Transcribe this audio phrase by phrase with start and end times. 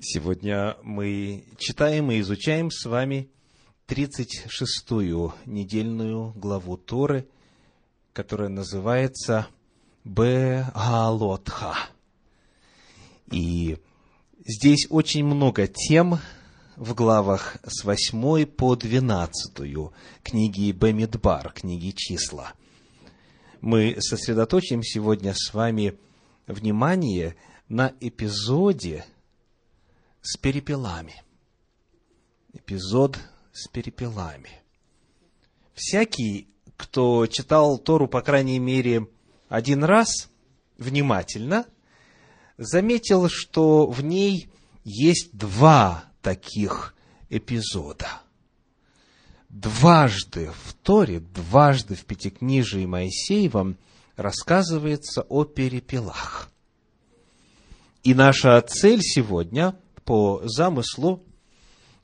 [0.00, 3.30] Сегодня мы читаем и изучаем с вами
[3.86, 7.28] 36-ю недельную главу Торы,
[8.12, 9.46] которая называется
[10.02, 11.76] Бегалотха.
[13.30, 13.78] И
[14.44, 16.18] здесь очень много тем
[16.74, 19.92] в главах с 8 по 12
[20.24, 22.52] книги Бемидбар, книги числа.
[23.60, 25.94] Мы сосредоточим сегодня с вами
[26.48, 27.36] внимание
[27.68, 29.04] на эпизоде
[30.24, 31.22] с перепелами.
[32.54, 33.18] Эпизод
[33.52, 34.62] с перепелами.
[35.74, 39.06] Всякий, кто читал Тору, по крайней мере,
[39.48, 40.30] один раз,
[40.78, 41.66] внимательно,
[42.56, 44.48] заметил, что в ней
[44.82, 46.94] есть два таких
[47.28, 48.08] эпизода.
[49.50, 53.76] Дважды в Торе, дважды в Пятикнижии Моисеевом
[54.16, 56.48] рассказывается о перепелах.
[58.02, 61.24] И наша цель сегодня по замыслу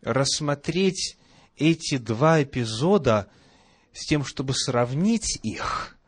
[0.02, 1.16] рассмотреть
[1.56, 3.28] эти два эпизода
[3.92, 5.98] с тем, чтобы сравнить их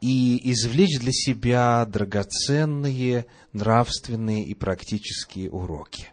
[0.00, 6.12] и извлечь для себя драгоценные нравственные и практические уроки.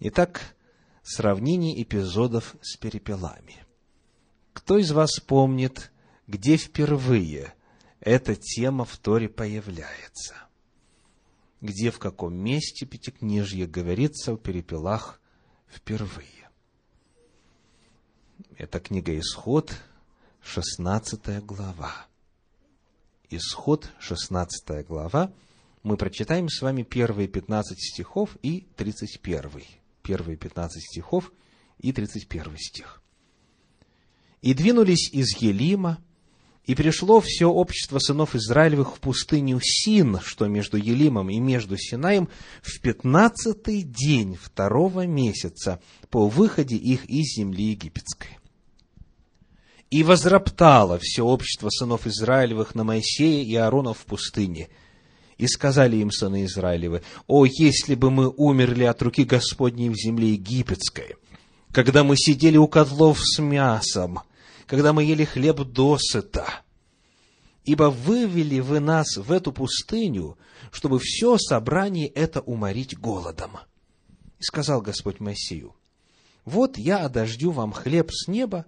[0.00, 0.56] Итак,
[1.02, 3.64] сравнение эпизодов с перепелами.
[4.52, 5.92] Кто из вас помнит,
[6.26, 7.54] где впервые
[8.00, 10.34] эта тема в Торе появляется?
[11.64, 15.18] Где в каком месте Пятикнижье говорится о перепелах
[15.66, 16.50] впервые.
[18.58, 19.74] Это книга Исход,
[20.42, 22.06] 16 глава.
[23.30, 25.32] Исход, 16 глава.
[25.82, 29.64] Мы прочитаем с вами первые 15 стихов и 31.
[30.02, 31.32] Первые 15 стихов
[31.78, 33.02] и 31 стих.
[34.42, 36.03] «И двинулись из Елима,
[36.66, 42.28] и пришло все общество сынов Израилевых в пустыню Син, что между Елимом и между Синаем,
[42.62, 48.38] в пятнадцатый день второго месяца по выходе их из земли египетской.
[49.90, 54.68] И возроптало все общество сынов Израилевых на Моисея и Аарона в пустыне.
[55.36, 60.30] И сказали им сыны Израилевы, «О, если бы мы умерли от руки Господней в земле
[60.30, 61.16] египетской,
[61.72, 64.20] когда мы сидели у котлов с мясом,
[64.66, 66.46] когда мы ели хлеб досыта.
[67.64, 70.36] Ибо вывели вы нас в эту пустыню,
[70.70, 73.58] чтобы все собрание это уморить голодом.
[74.38, 75.74] И сказал Господь Моисею,
[76.44, 78.66] вот я одождю вам хлеб с неба,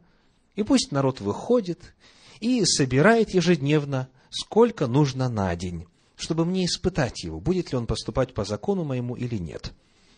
[0.54, 1.94] и пусть народ выходит
[2.40, 5.86] и собирает ежедневно, сколько нужно на день,
[6.16, 9.72] чтобы мне испытать его, будет ли он поступать по закону моему или нет.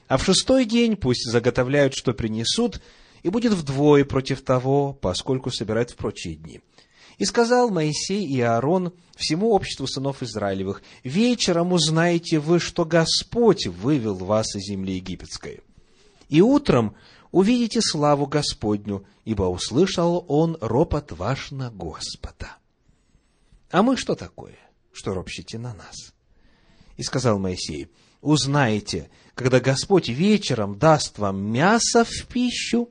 [0.07, 2.81] А в шестой день пусть заготовляют, что принесут,
[3.23, 6.61] и будет вдвое против того, поскольку собирает в прочие дни.
[7.19, 14.15] И сказал Моисей и Аарон всему обществу сынов Израилевых, «Вечером узнаете вы, что Господь вывел
[14.15, 15.61] вас из земли египетской.
[16.29, 16.95] И утром
[17.33, 22.59] увидите славу Господню, ибо услышал он ропот ваш на Господа».
[23.71, 24.57] А мы что такое,
[24.93, 26.15] что ропщите на нас?
[26.97, 27.89] И сказал Моисей,
[28.21, 32.89] узнаете, когда Господь вечером даст вам мясо в пищу,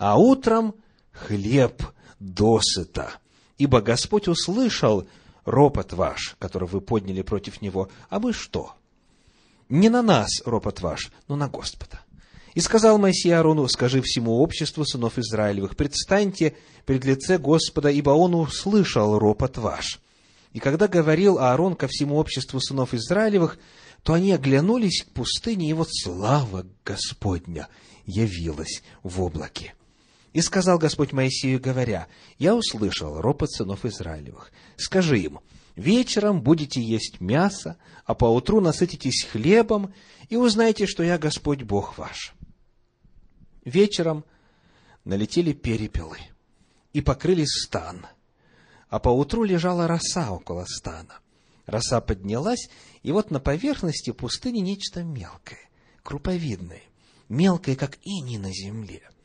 [0.00, 0.74] а утром
[1.12, 1.82] хлеб
[2.18, 3.12] досыта.
[3.58, 5.06] Ибо Господь услышал
[5.44, 7.90] ропот ваш, который вы подняли против Него.
[8.08, 8.72] А мы что?
[9.68, 12.00] Не на нас ропот ваш, но на Господа.
[12.54, 16.56] И сказал Моисей Аарону, скажи всему обществу сынов Израилевых, предстаньте
[16.86, 20.00] пред лице Господа, ибо Он услышал ропот ваш.
[20.54, 23.58] И когда говорил Аарон ко всему обществу сынов Израилевых,
[24.02, 27.68] то они оглянулись к пустыне, и вот слава Господня
[28.06, 29.74] явилась в облаке.
[30.32, 32.06] И сказал Господь Моисею, говоря,
[32.38, 34.52] «Я услышал ропот сынов Израилевых.
[34.76, 35.40] Скажи им,
[35.74, 39.92] вечером будете есть мясо, а поутру насытитесь хлебом,
[40.28, 42.34] и узнаете, что я Господь Бог ваш».
[43.64, 44.24] Вечером
[45.04, 46.18] налетели перепелы
[46.92, 48.06] и покрыли стан,
[48.88, 51.18] а поутру лежала роса около стана.
[51.66, 52.68] Роса поднялась,
[53.02, 55.68] и вот на поверхности пустыни нечто мелкое,
[56.02, 56.82] круповидное,
[57.28, 59.02] мелкое, как иней на земле–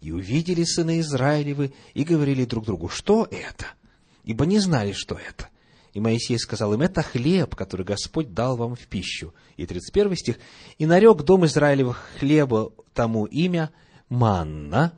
[0.00, 3.66] и увидели сыны Израилевы, и говорили друг другу, что это?
[4.24, 5.48] Ибо не знали, что это.
[5.92, 9.34] И Моисей сказал им, это хлеб, который Господь дал вам в пищу.
[9.56, 10.38] И 31 стих.
[10.78, 13.70] И нарек дом Израилевых хлеба тому имя
[14.08, 14.92] манна.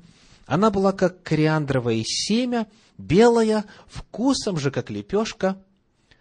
[0.46, 5.62] Она была как кориандровое семя, белая, вкусом же, как лепешка,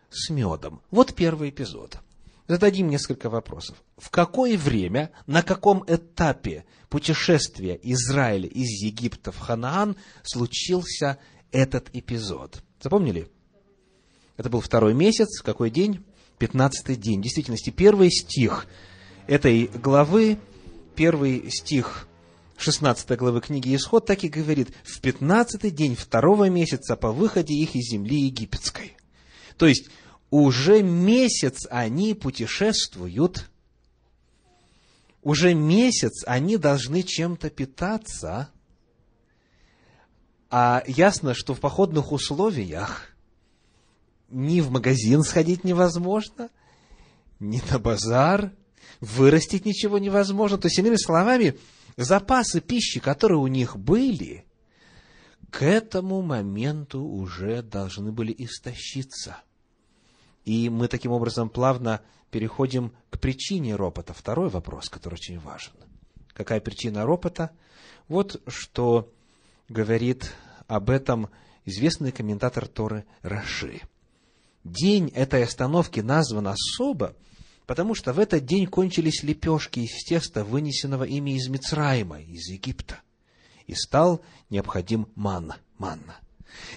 [0.09, 0.81] с медом.
[0.89, 1.99] Вот первый эпизод
[2.51, 3.81] зададим несколько вопросов.
[3.97, 11.17] В какое время, на каком этапе путешествия Израиля из Египта в Ханаан случился
[11.53, 12.61] этот эпизод?
[12.81, 13.29] Запомнили?
[14.35, 16.03] Это был второй месяц, какой день?
[16.39, 17.19] Пятнадцатый день.
[17.19, 18.67] В действительности, первый стих
[19.27, 20.37] этой главы
[20.93, 22.09] первый стих
[22.57, 27.75] 16 главы книги Исход так и говорит, в 15 день второго месяца по выходе их
[27.75, 28.97] из земли египетской.
[29.57, 29.89] То есть,
[30.31, 33.49] уже месяц они путешествуют,
[35.21, 38.49] уже месяц они должны чем-то питаться,
[40.49, 43.09] а ясно, что в походных условиях
[44.29, 46.49] ни в магазин сходить невозможно,
[47.39, 48.53] ни на базар,
[49.01, 50.57] вырастить ничего невозможно.
[50.57, 51.57] То есть, иными словами,
[51.97, 54.45] запасы пищи, которые у них были,
[55.49, 59.37] к этому моменту уже должны были истощиться.
[60.45, 62.01] И мы таким образом плавно
[62.31, 64.13] переходим к причине ропота.
[64.13, 65.73] Второй вопрос, который очень важен.
[66.33, 67.51] Какая причина ропота?
[68.07, 69.11] Вот что
[69.69, 70.33] говорит
[70.67, 71.29] об этом
[71.65, 73.81] известный комментатор Торы Раши.
[74.63, 77.15] День этой остановки назван особо,
[77.65, 82.99] потому что в этот день кончились лепешки из теста, вынесенного ими из Мицраима, из Египта,
[83.67, 86.19] и стал необходим манна, манна.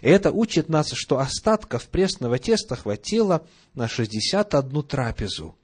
[0.01, 5.57] И это учит нас, что остатков пресного теста хватило на шестьдесят одну трапезу.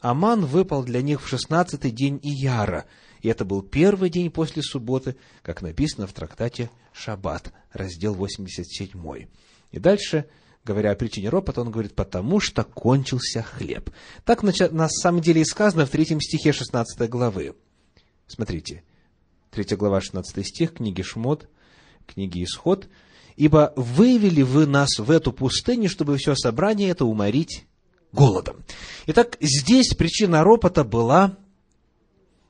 [0.00, 2.86] Аман выпал для них в шестнадцатый день Ияра,
[3.20, 9.26] и это был первый день после субботы, как написано в трактате Шаббат, раздел 87.
[9.72, 10.26] И дальше
[10.64, 13.90] говоря о причине ропота, он говорит, потому что кончился хлеб.
[14.24, 17.54] Так на самом деле и сказано в третьем стихе 16 главы.
[18.26, 18.84] Смотрите,
[19.50, 21.48] 3 глава 16 стих книги Шмот,
[22.06, 22.86] книги Исход.
[23.38, 27.66] «Ибо вывели вы нас в эту пустыню, чтобы все собрание это уморить
[28.12, 28.64] голодом».
[29.06, 31.36] Итак, здесь причина ропота была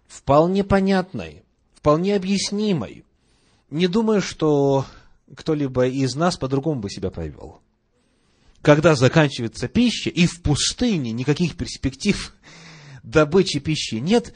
[0.08, 1.44] вполне понятной,
[1.74, 3.04] вполне объяснимой.
[3.70, 4.86] Не думаю, что
[5.36, 7.60] кто-либо из нас по-другому бы себя повел
[8.62, 12.34] когда заканчивается пища, и в пустыне никаких перспектив
[13.02, 14.34] добычи пищи нет,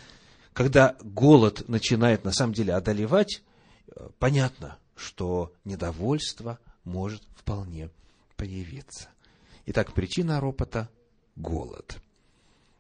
[0.52, 3.42] когда голод начинает на самом деле одолевать,
[3.88, 7.90] э, понятно, что недовольство может вполне
[8.36, 9.08] появиться.
[9.66, 10.88] Итак, причина ропота–
[11.36, 12.00] голод.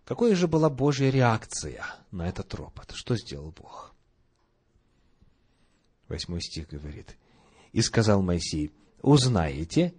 [0.04, 2.92] Какой же была Божья реакция на этот ропот?
[2.94, 3.94] Что сделал Бог?
[6.08, 7.16] Восьмой стих говорит.
[7.72, 9.94] «И сказал Моисей, узнаете,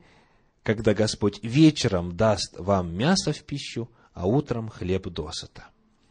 [0.62, 5.68] когда Господь вечером даст вам мясо в пищу, а утром хлеб досыта.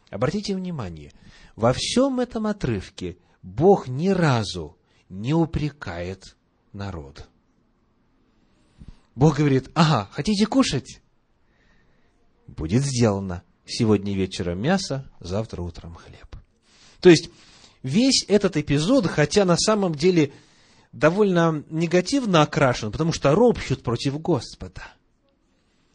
[0.09, 1.13] Обратите внимание,
[1.55, 4.77] во всем этом отрывке Бог ни разу
[5.13, 6.35] не упрекает
[6.73, 7.29] народ.
[9.15, 11.01] Бог говорит, ага, хотите кушать?
[12.47, 13.43] Будет сделано.
[13.65, 16.35] Сегодня вечером мясо, завтра утром хлеб.
[16.99, 17.29] То есть,
[17.83, 20.33] весь этот эпизод, хотя на самом деле
[20.91, 24.81] довольно негативно окрашен, потому что ропщут против Господа.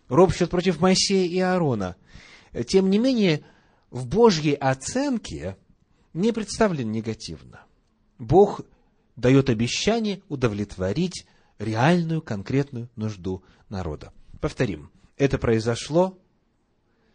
[0.09, 1.97] Ропщут против Моисея и Аарона.
[2.69, 3.43] Тем не менее,
[3.91, 5.56] в Божьей оценке
[6.14, 7.62] не представлен негативно.
[8.19, 8.62] Бог
[9.19, 11.26] дает обещание удовлетворить
[11.59, 14.12] реальную, конкретную нужду народа.
[14.41, 16.17] Повторим, это произошло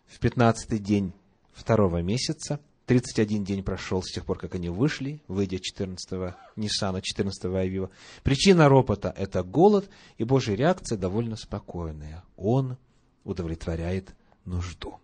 [0.05, 1.13] в пятнадцатый день
[1.53, 7.55] второго месяца– 31 день прошел с тех пор, как они вышли, выйдя 14-го Ниссана, 14-го
[7.55, 7.89] Авива.
[8.23, 12.23] Причина ропота– это голод, и Божья реакция довольно спокойная.
[12.35, 12.77] Он
[13.23, 14.13] удовлетворяет
[14.44, 14.99] нужду.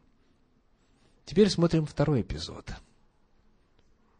[1.25, 2.69] Теперь смотрим второй эпизод.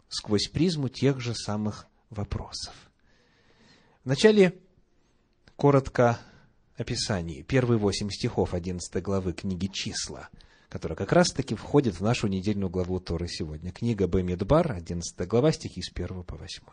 [0.08, 2.74] Сквозь призму тех же самых вопросов.
[4.04, 4.58] Вначале
[5.56, 6.20] коротко
[6.78, 7.44] описание.
[7.44, 10.30] Первые восемь стихов 11 главы книги «Числа»–
[10.70, 13.72] которая как раз-таки входит в нашу недельную главу Торы сегодня.
[13.72, 16.64] Книга Бемидбар, 11 глава, стихи с 1 по 8.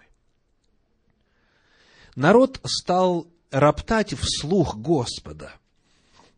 [2.15, 5.53] Народ стал роптать вслух Господа,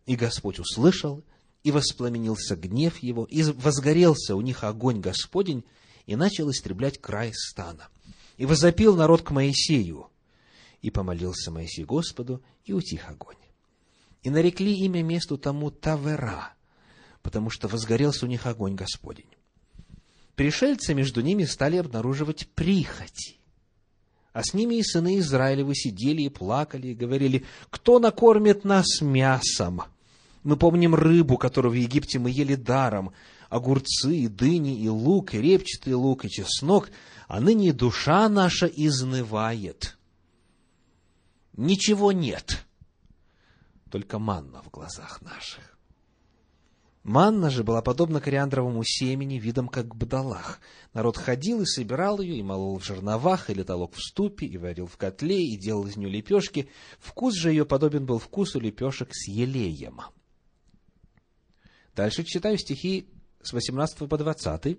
[0.07, 1.25] и Господь услышал,
[1.65, 5.65] и воспламенился гнев его, и возгорелся у них огонь Господень,
[6.07, 7.89] и начал истреблять край стана.
[8.39, 10.09] И возопил народ к Моисею,
[10.81, 13.37] и помолился Моисей Господу, и утих огонь.
[14.23, 16.55] И нарекли имя месту тому Тавера,
[17.23, 19.29] потому что возгорелся у них огонь Господень.
[20.37, 23.39] Пришельцы между ними стали обнаруживать прихоти.
[24.33, 29.83] А с ними и сыны Израилевы сидели и плакали, и говорили, кто накормит нас мясом?
[30.45, 33.13] Мы помним рыбу, которую в Египте мы ели даром,
[33.49, 36.91] огурцы, и дыни, и лук, и репчатый лук, и чеснок,
[37.27, 39.99] а ныне душа наша изнывает.
[41.57, 42.67] Ничего нет,
[43.91, 45.79] только манна в глазах наших.
[47.05, 50.61] Манна же была подобна кориандровому семени, видом как бдалах.
[50.93, 54.87] Народ ходил и собирал ее, и молол в жерновах, или толок в ступе, и варил
[54.87, 56.69] в котле, и делал из нее лепешки.
[56.99, 60.03] Вкус же ее подобен был вкусу лепешек с елеем.
[61.97, 63.09] Дальше читаю стихи
[63.43, 64.79] с 18 по 20.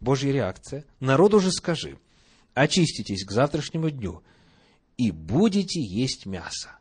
[0.00, 0.84] Божья реакция.
[1.00, 1.98] Народу же скажи,
[2.52, 4.22] очиститесь к завтрашнему дню,
[4.96, 6.78] и будете есть мясо.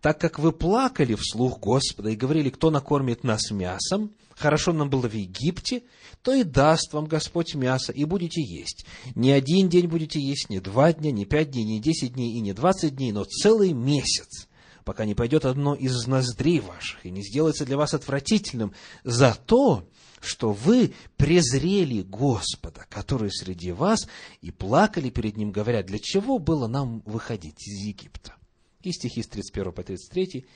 [0.00, 5.08] Так как вы плакали вслух Господа и говорили, кто накормит нас мясом, хорошо нам было
[5.08, 5.82] в Египте,
[6.22, 8.86] то и даст вам Господь мясо, и будете есть.
[9.16, 12.40] Не один день будете есть, не два дня, не пять дней, не десять дней и
[12.40, 14.46] не двадцать дней, но целый месяц,
[14.84, 18.72] пока не пойдет одно из ноздрей ваших и не сделается для вас отвратительным
[19.02, 19.88] за то,
[20.20, 24.08] что вы презрели Господа, который среди вас,
[24.40, 28.34] и плакали перед Ним, говоря, для чего было нам выходить из Египта.
[28.82, 30.46] И стихи с 31 по 33.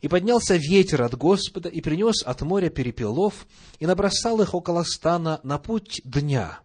[0.00, 3.46] «И поднялся ветер от Господа, и принес от моря перепелов,
[3.78, 6.60] и набросал их около стана на путь дня,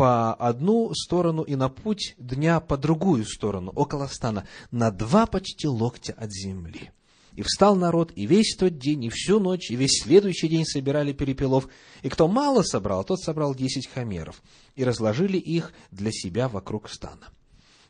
[0.00, 5.68] по одну сторону и на путь дня по другую сторону, около стана, на два почти
[5.68, 6.90] локтя от земли.
[7.36, 11.12] И встал народ, и весь тот день, и всю ночь, и весь следующий день собирали
[11.12, 11.68] перепелов.
[12.02, 14.42] И кто мало собрал, тот собрал десять хамеров,
[14.74, 17.28] и разложили их для себя вокруг стана.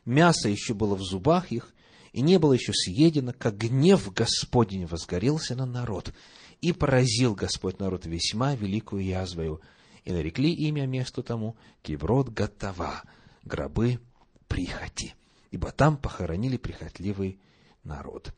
[0.05, 1.73] Мясо еще было в зубах их,
[2.13, 6.13] и не было еще съедено, как гнев Господень возгорелся на народ,
[6.61, 9.61] и поразил Господь народ весьма великую язвою,
[10.03, 13.03] и нарекли имя месту тому Кеврот Готова,
[13.43, 13.99] гробы
[14.47, 15.15] прихоти,
[15.51, 17.39] ибо там похоронили прихотливый
[17.83, 18.33] народ.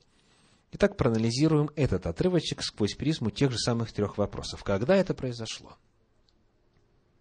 [0.75, 4.63] Итак, проанализируем этот отрывочек сквозь призму тех же самых трех вопросов.
[4.63, 5.77] Когда это произошло?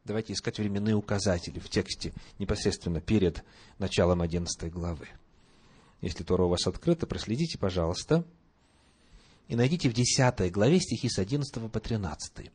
[0.05, 3.45] Давайте искать временные указатели в тексте непосредственно перед
[3.79, 5.07] началом 11 главы.
[6.01, 8.25] Если Тора у вас открыта, проследите, пожалуйста,
[9.49, 12.51] и найдите в 10 главе стихи с 11 по 13.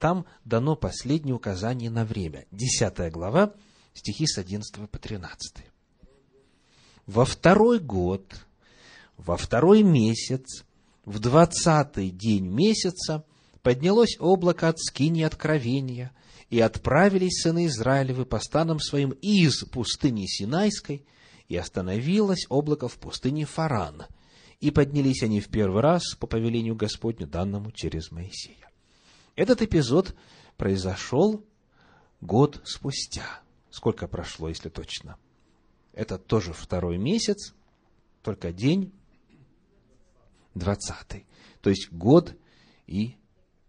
[0.00, 2.46] Там дано последнее указание на время.
[2.50, 3.54] 10 глава,
[3.94, 5.58] стихи с 11 по 13.
[7.06, 8.46] Во второй год
[9.20, 10.64] во второй месяц,
[11.04, 13.24] в двадцатый день месяца,
[13.62, 16.12] поднялось облако от скини откровения,
[16.48, 21.04] и отправились сыны Израилевы по станам своим из пустыни Синайской,
[21.48, 24.04] и остановилось облако в пустыне Фаран,
[24.58, 28.70] и поднялись они в первый раз по повелению Господню, данному через Моисея.
[29.36, 30.14] Этот эпизод
[30.56, 31.44] произошел
[32.20, 33.40] год спустя.
[33.70, 35.16] Сколько прошло, если точно?
[35.92, 37.54] Это тоже второй месяц,
[38.22, 38.92] только день
[40.54, 41.26] двадцатый.
[41.60, 42.36] То есть год
[42.86, 43.16] и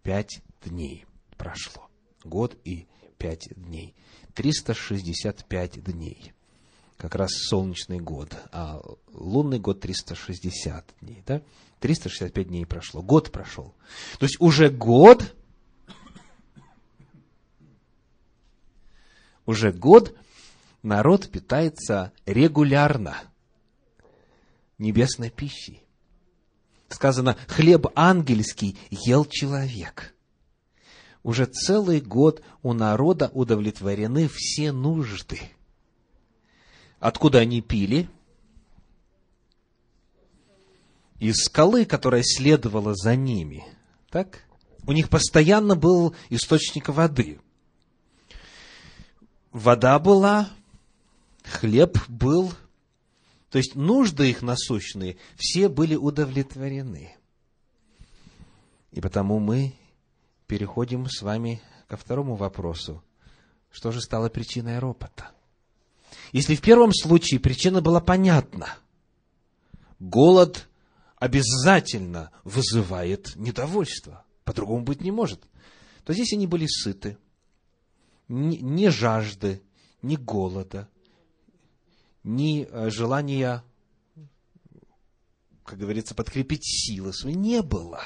[0.02, 1.88] пять дней прошло.
[2.24, 2.86] Год и
[3.18, 3.94] пять дней.
[4.34, 6.32] 365 дней.
[6.96, 8.80] Как раз солнечный год, а
[9.12, 11.22] лунный год 360 дней.
[11.26, 11.42] Да?
[11.80, 13.02] 365 дней прошло.
[13.02, 13.74] Год прошел.
[14.18, 15.34] То есть уже год,
[19.46, 20.16] уже год
[20.82, 23.16] народ питается регулярно
[24.78, 25.81] небесной пищей
[26.92, 30.14] сказано, хлеб ангельский ел человек.
[31.22, 35.40] Уже целый год у народа удовлетворены все нужды.
[36.98, 38.08] Откуда они пили?
[41.18, 43.64] Из скалы, которая следовала за ними.
[44.10, 44.44] Так?
[44.86, 47.40] У них постоянно был источник воды.
[49.52, 50.48] Вода была,
[51.44, 52.52] хлеб был,
[53.52, 57.14] то есть нужды их насущные все были удовлетворены.
[58.92, 59.74] И потому мы
[60.46, 63.04] переходим с вами ко второму вопросу.
[63.70, 65.32] Что же стало причиной ропота?
[66.32, 68.74] Если в первом случае причина была понятна,
[70.00, 70.66] голод
[71.16, 75.42] обязательно вызывает недовольство, по-другому быть не может,
[76.04, 77.18] то здесь они были сыты,
[78.28, 79.60] ни, ни жажды,
[80.00, 80.88] ни голода,
[82.24, 83.64] ни э, желания,
[85.64, 88.04] как говорится, подкрепить силы свои не было.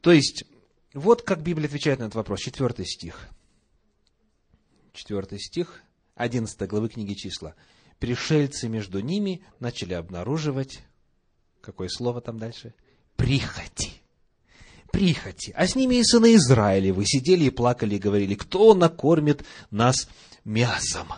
[0.00, 0.44] То есть,
[0.92, 2.40] вот как Библия отвечает на этот вопрос.
[2.40, 3.28] Четвертый стих.
[4.92, 5.82] Четвертый стих,
[6.14, 7.54] одиннадцатой главы книги числа.
[7.98, 10.84] Пришельцы между ними начали обнаруживать,
[11.60, 12.74] какое слово там дальше?
[13.16, 13.92] Прихоти.
[14.92, 15.52] Прихоти.
[15.56, 20.08] А с ними и сыны Израилевы сидели и плакали и говорили, кто накормит нас
[20.44, 21.08] мясом?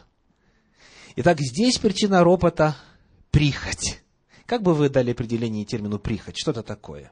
[1.18, 2.76] Итак, здесь причина ропота–
[3.30, 4.02] прихоть.
[4.44, 6.37] Как бы вы дали определение термину прихоть?
[6.38, 7.11] Что это такое?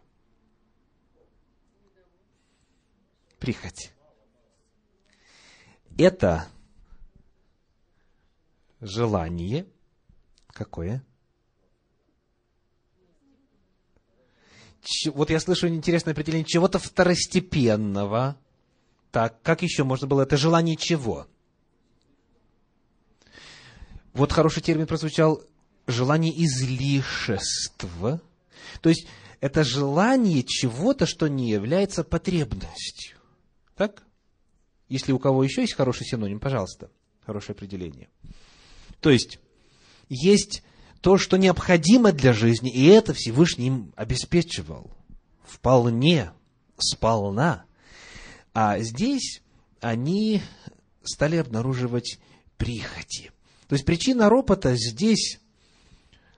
[3.38, 3.92] Прихоть.
[5.96, 6.46] Это
[8.82, 9.66] желание
[10.48, 11.02] какое?
[15.06, 18.36] Вот я слышу интересное определение чего-то второстепенного.
[19.10, 20.22] Так, как еще можно было?
[20.22, 21.26] Это желание чего?
[24.14, 25.42] Вот хороший термин прозвучал,
[25.86, 28.20] желание излишества.
[28.80, 29.06] То есть,
[29.40, 33.18] это желание чего-то, что не является потребностью.
[33.76, 34.04] Так?
[34.88, 36.90] Если у кого еще есть хороший синоним, пожалуйста,
[37.26, 38.08] хорошее определение.
[39.00, 39.38] То есть,
[40.08, 40.62] есть
[41.00, 44.90] то, что необходимо для жизни, и это Всевышний им обеспечивал.
[45.44, 46.30] Вполне,
[46.78, 47.64] сполна.
[48.54, 49.42] А здесь
[49.80, 50.40] они
[51.02, 52.18] стали обнаруживать
[52.56, 53.33] прихоти.
[53.68, 55.40] То есть причина ропота здесь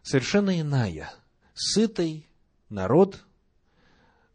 [0.02, 1.12] совершенно иная.
[1.54, 2.26] Сытый
[2.68, 3.24] народ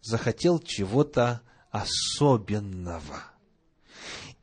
[0.02, 3.24] захотел чего-то особенного.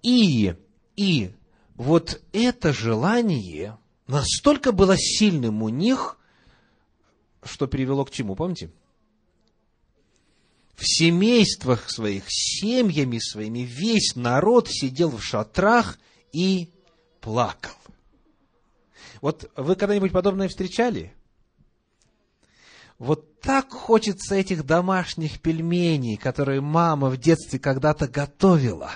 [0.03, 0.55] И,
[0.97, 1.33] и
[1.75, 6.19] вот это желание настолько было сильным у них,
[7.43, 8.73] что привело к чему, помните?
[10.75, 15.99] В семействах своих, семьями своими, весь народ сидел в шатрах
[16.33, 16.71] и
[17.21, 17.78] плакал.
[19.21, 21.13] Вот вы когда-нибудь подобное встречали?
[22.99, 28.91] Вот так хочется этих домашних пельменей, которые мама в детстве когда-то готовила,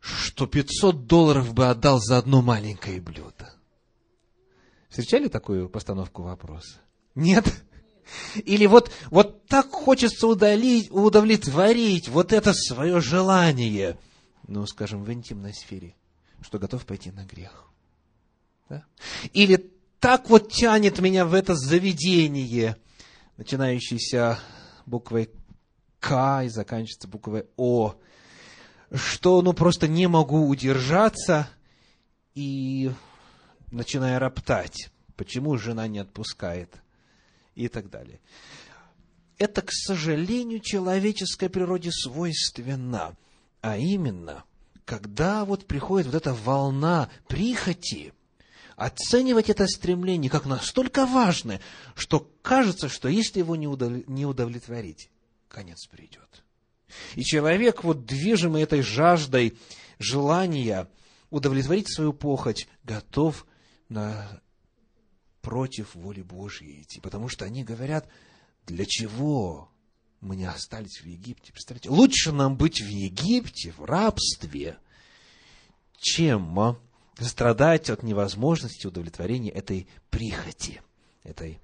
[0.00, 3.52] что 500 долларов бы отдал за одно маленькое блюдо.
[4.88, 6.80] Встречали такую постановку вопроса?
[7.14, 7.44] Нет?
[8.44, 13.98] Или вот, вот так хочется удалить, удовлетворить вот это свое желание,
[14.46, 15.94] ну, скажем, в интимной сфере,
[16.40, 17.66] что готов пойти на грех.
[18.68, 18.84] Да?
[19.32, 22.76] Или так вот тянет меня в это заведение,
[23.36, 24.38] начинающееся
[24.84, 25.30] буквой
[26.00, 27.96] К и заканчивается буквой О,
[28.92, 31.48] что ну просто не могу удержаться
[32.34, 32.90] и
[33.70, 36.74] начинаю роптать, почему жена не отпускает
[37.54, 38.20] и так далее.
[39.38, 43.16] Это, к сожалению, человеческой природе свойственно,
[43.60, 44.44] а именно,
[44.84, 48.12] когда вот приходит вот эта волна прихоти,
[48.76, 51.60] оценивать это стремление как настолько важное,
[51.94, 55.10] что кажется, что если его не, удовлетворить,
[55.48, 56.44] конец придет.
[57.14, 59.58] И человек, вот движимый этой жаждой
[59.98, 60.88] желания
[61.30, 63.46] удовлетворить свою похоть, готов
[63.88, 64.40] на
[65.40, 68.08] против воли Божьей идти, потому что они говорят,
[68.66, 69.70] для чего
[70.20, 71.52] мы не остались в Египте?
[71.52, 74.78] Представляете, лучше нам быть в Египте, в рабстве,
[75.98, 76.78] чем а,
[77.18, 80.82] страдать от невозможности удовлетворения этой прихоти,
[81.22, 81.60] этой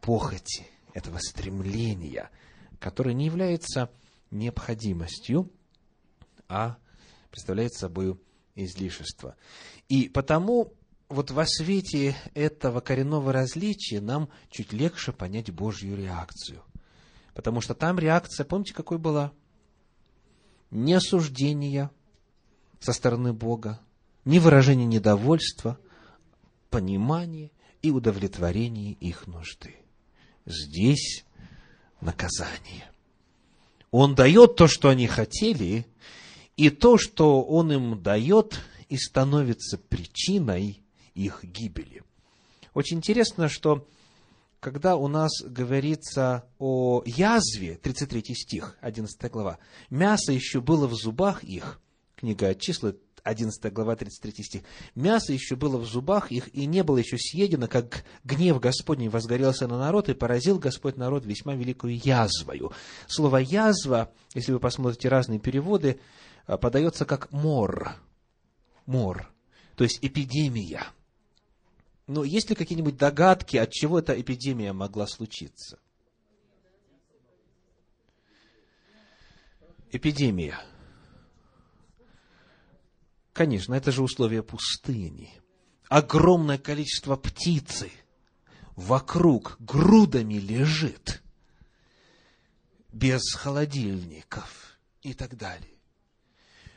[0.00, 2.30] похоти, этого стремления,
[2.78, 3.90] которое не является
[4.30, 5.50] необходимостью,
[6.48, 6.76] а
[7.30, 8.18] представляет собой
[8.54, 9.36] излишество.
[9.88, 10.74] И потому
[11.08, 16.62] вот во свете этого коренного различия нам чуть легче понять Божью реакцию.
[17.34, 19.32] Потому что там реакция, помните, какой была?
[20.70, 21.90] Не осуждение,
[22.82, 23.80] со стороны Бога,
[24.24, 25.78] ни выражение недовольства,
[26.68, 29.76] понимание и удовлетворение их нужды.
[30.46, 31.24] Здесь
[32.00, 32.90] наказание.
[33.92, 35.86] Он дает то, что они хотели,
[36.56, 40.82] и то, что он им дает, и становится причиной
[41.14, 42.02] их гибели.
[42.74, 43.86] Очень интересно, что
[44.58, 49.58] когда у нас говорится о язве, 33 стих, 11 глава,
[49.90, 51.81] мясо еще было в зубах их,
[52.22, 54.62] книга числа, 11 глава, 33 стих.
[54.94, 59.66] «Мясо еще было в зубах их, и не было еще съедено, как гнев Господний возгорелся
[59.66, 62.72] на народ, и поразил Господь народ весьма великую язвою».
[63.08, 65.98] Слово «язва», если вы посмотрите разные переводы,
[66.46, 67.96] а, подается как «мор».
[68.86, 69.32] Мор,
[69.76, 70.86] то есть эпидемия.
[72.06, 75.78] Но есть ли какие-нибудь догадки, от чего эта эпидемия могла случиться?
[79.90, 80.60] Эпидемия–
[83.32, 85.30] Конечно, это же условия пустыни.
[85.88, 87.90] Огромное количество птицы
[88.76, 91.22] вокруг грудами лежит,
[92.92, 95.78] без холодильников и так далее.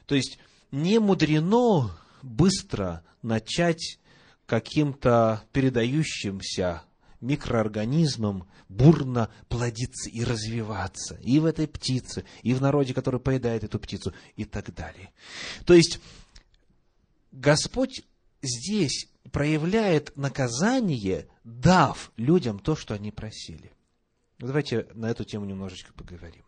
[0.05, 0.39] То есть,
[0.71, 1.91] не мудрено
[2.21, 3.99] быстро начать
[4.45, 6.83] каким-то передающимся
[7.21, 11.15] микроорганизмом бурно плодиться и развиваться.
[11.15, 15.11] И в этой птице, и в народе, который поедает эту птицу, и так далее.
[15.65, 15.99] То есть,
[17.35, 18.03] Господь
[18.41, 23.73] здесь проявляет наказание, дав людям то, что они просили.
[24.39, 26.45] Давайте на эту тему немножечко поговорим.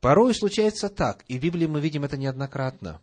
[0.00, 3.02] Порой случается так, и в Библии мы видим это неоднократно,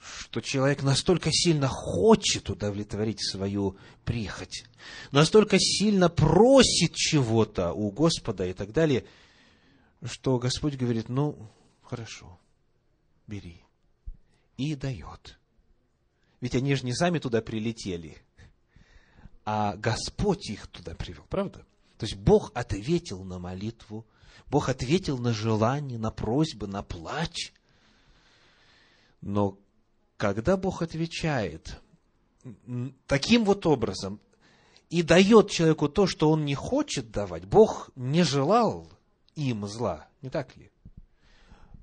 [0.00, 4.66] что человек настолько сильно хочет удовлетворить свою прихоть,
[5.10, 9.04] настолько сильно просит чего-то у Господа и так далее,
[10.04, 11.50] что Господь говорит, ну,
[11.82, 12.38] хорошо,
[13.26, 13.64] бери
[14.70, 15.38] и дает.
[16.40, 18.18] Ведь они же не сами туда прилетели,
[19.44, 21.64] а Господь их туда привел, правда?
[21.98, 24.06] То есть Бог ответил на молитву
[24.52, 27.54] Бог ответил на желание, на просьбы, на плач.
[29.22, 29.58] Но
[30.18, 31.80] когда Бог отвечает
[33.06, 34.20] таким вот образом
[34.90, 38.90] и дает человеку то, что он не хочет давать, Бог не желал
[39.36, 40.70] им зла, не так ли?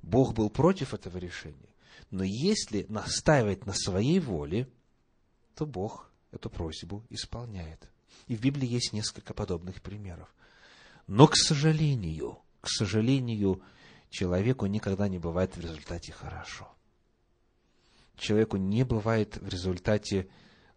[0.03, 1.68] Бог был против этого решения.
[2.11, 4.67] Но если настаивать на своей воле,
[5.55, 7.89] то Бог эту просьбу исполняет.
[8.27, 10.33] И в Библии есть несколько подобных примеров.
[11.07, 13.61] Но, к сожалению, к сожалению,
[14.09, 16.67] человеку никогда не бывает в результате хорошо.
[18.15, 20.27] Человеку не бывает в результате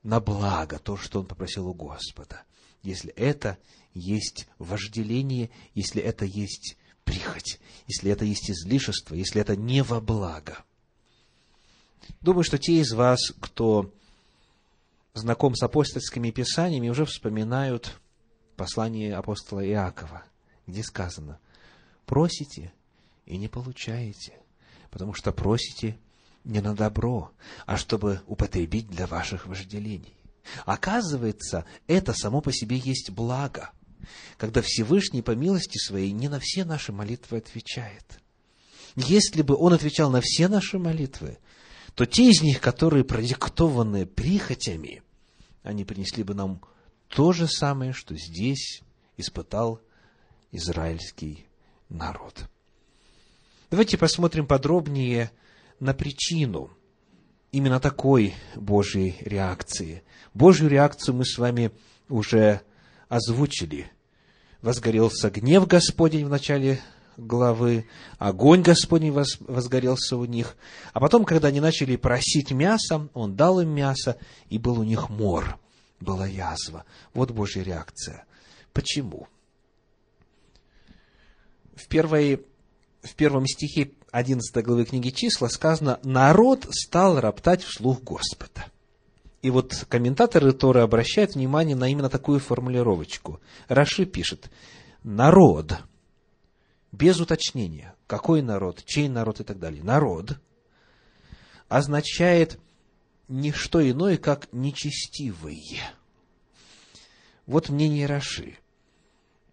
[0.03, 2.42] на благо то, что он попросил у Господа.
[2.83, 3.59] Если это
[3.95, 10.64] есть вожделение, если это есть прихоть, если это есть излишество, если это не во благо.
[12.21, 13.93] Думаю, что те из вас, кто
[15.15, 17.99] знаком с апостольскими писаниями, уже вспоминают
[18.57, 20.25] послание апостола Иакова,
[20.67, 21.38] где сказано,
[22.07, 22.73] просите
[23.27, 24.35] и не получаете,
[24.91, 25.99] потому что просите
[26.45, 27.31] не на добро,
[27.67, 30.17] а чтобы употребить для ваших вожделений.
[30.65, 33.71] Оказывается, это само по себе есть благо–
[34.37, 38.05] когда Всевышний по милости своей не на все наши молитвы отвечает.
[38.97, 41.38] Если бы Он отвечал на все наши молитвы,
[41.95, 45.03] то те из них, которые продиктованы прихотями,
[45.63, 46.61] они принесли бы нам
[47.09, 48.83] то же самое, что здесь
[49.17, 49.81] испытал
[50.51, 51.47] израильский
[51.89, 52.47] народ.
[53.71, 55.31] Давайте посмотрим подробнее
[55.81, 56.71] на причину
[57.53, 60.03] именно такой Божьей реакции.
[60.35, 61.71] Божью реакцию мы с вами
[62.09, 62.63] уже
[63.09, 63.91] озвучили.
[64.63, 66.81] Возгорелся гнев Господень в начале
[67.16, 67.87] главы,
[68.18, 70.57] огонь Господень возгорелся у них.
[70.92, 74.16] А потом, когда они начали просить мясо, Он дал им мясо,
[74.48, 75.59] и был у них мор,
[76.01, 76.85] была язва.
[77.14, 78.25] Вот Божья реакция.
[78.72, 79.29] Почему?
[81.75, 82.44] В, первой,
[83.03, 88.66] в первом стихе 11 главы книги числа сказано, народ стал роптать вслух Господа.
[89.42, 93.40] И вот комментаторы Торы обращают внимание на именно такую формулировочку.
[93.68, 94.51] Раши пишет,
[95.03, 95.79] народ,
[96.93, 100.39] без уточнения, какой народ, чей народ и так далее, народ
[101.69, 102.61] означает
[103.29, 105.81] не что иное, как нечестивые.
[107.47, 108.59] Вот мнение Раши.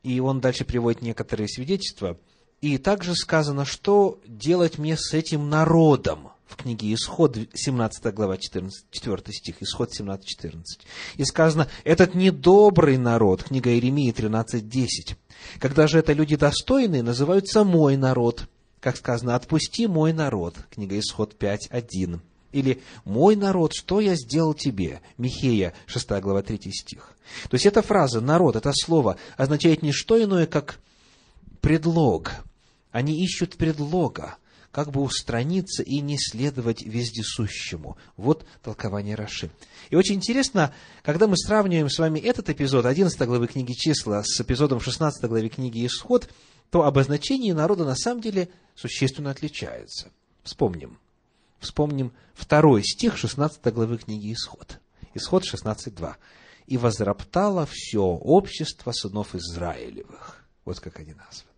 [0.03, 2.19] И он дальше приводит некоторые свидетельства.
[2.61, 8.85] И также сказано, что делать мне с этим народом– в книге Исход, 17 глава, 14,
[8.89, 10.81] 4 стих, Исход 17, 14.
[11.15, 15.15] И сказано, этот недобрый народ, книга Иеремии 13, 10.
[15.59, 18.47] Когда же это люди достойные, называются мой народ.
[18.79, 22.21] Как сказано, отпусти мой народ, книга Исход 5, 1.
[22.51, 27.13] Или «Мой народ, что я сделал тебе?» Михея, 6 глава, 3 стих.
[27.47, 30.79] То есть эта фраза «народ», это слово означает не что иное, как
[31.61, 32.31] предлог.
[32.91, 34.37] Они ищут предлога
[34.71, 37.97] как бы устраниться и не следовать вездесущему.
[38.17, 39.49] Вот толкование Раши.
[39.89, 44.39] И очень интересно, когда мы сравниваем с вами этот эпизод 11 главы книги числа с
[44.39, 46.29] эпизодом 16 главы книги Исход,
[46.69, 50.11] то обозначение народа на самом деле существенно отличается.
[50.43, 50.99] Вспомним.
[51.59, 54.79] Вспомним второй стих 16 главы книги Исход.
[55.13, 56.15] Исход 16.2.
[56.67, 60.45] «И возроптало все общество сынов Израилевых».
[60.65, 61.49] Вот как они названы.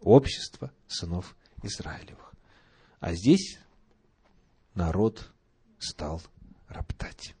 [0.00, 2.29] Общество сынов Израилевых.
[3.00, 3.58] А здесь
[4.74, 5.32] народ
[5.78, 6.22] стал
[6.68, 7.34] роптать.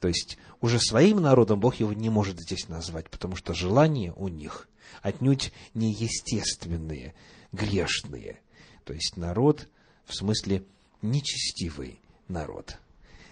[0.00, 4.28] То есть уже своим народом Бог его не может здесь назвать, потому что желания у
[4.28, 4.68] них
[5.02, 7.14] отнюдь неестественные,
[7.52, 8.40] грешные.
[8.84, 9.68] То есть народ,
[10.06, 10.64] в смысле
[11.02, 12.78] нечестивый народ.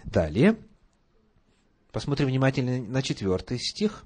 [0.03, 0.55] Далее,
[1.91, 4.05] посмотрим внимательно на четвертый стих.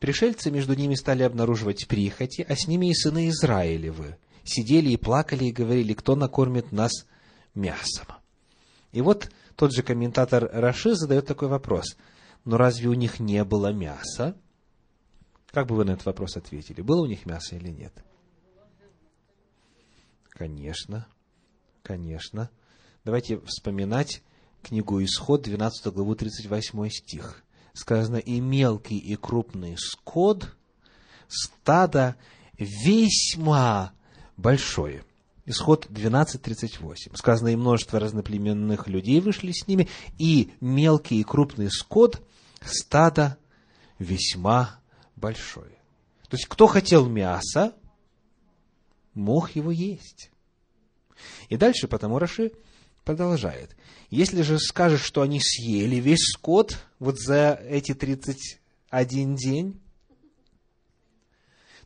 [0.00, 5.46] Пришельцы между ними стали обнаруживать прихоти, а с ними и сыны Израилевы– сидели и плакали
[5.46, 7.06] и говорили, кто накормит нас
[7.54, 8.06] мясом.
[8.92, 11.96] И вот тот же комментатор Раши задает такой вопрос.
[12.44, 14.36] Но разве у них не было мяса?
[15.50, 16.80] Как бы вы на этот вопрос ответили?
[16.80, 17.92] Было у них мясо или нет?
[20.30, 21.06] Конечно,
[21.82, 22.50] конечно.
[23.04, 24.22] Давайте вспоминать
[24.62, 27.44] книгу Исход, 12 главу, 38 стих.
[27.74, 30.54] Сказано, и мелкий, и крупный скот,
[31.28, 32.16] стадо
[32.58, 33.92] весьма
[34.36, 35.04] большое.
[35.44, 37.16] Исход 12.38.
[37.16, 42.22] Сказано, и множество разноплеменных людей вышли с ними, и мелкий и крупный скот,
[42.64, 43.38] стадо
[43.98, 44.80] весьма
[45.16, 45.78] большое.
[46.28, 47.74] То есть, кто хотел мяса,
[49.14, 50.30] мог его есть.
[51.48, 52.52] И дальше, потому Раши
[53.04, 53.76] продолжает.
[54.10, 59.81] Если же скажешь, что они съели весь скот вот за эти 31 день,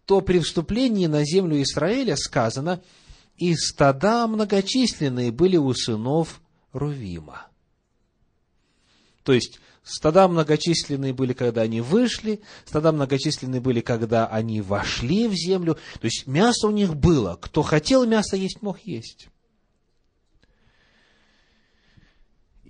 [0.07, 2.81] то при вступлении на землю Израиля сказано,
[3.37, 6.41] и стада многочисленные были у сынов
[6.73, 7.49] Рувима.
[9.25, 15.35] То есть, стада многочисленные были, когда они вышли, стада многочисленные были, когда они вошли в
[15.35, 15.75] землю.
[16.01, 17.37] То есть, мясо у них было.
[17.41, 19.29] Кто хотел мясо есть, мог есть.